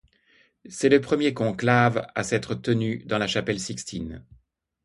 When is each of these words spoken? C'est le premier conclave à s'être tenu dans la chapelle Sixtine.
C'est 0.67 0.89
le 0.89 0.99
premier 0.99 1.31
conclave 1.35 2.07
à 2.15 2.23
s'être 2.23 2.55
tenu 2.55 3.03
dans 3.05 3.19
la 3.19 3.27
chapelle 3.27 3.59
Sixtine. 3.59 4.25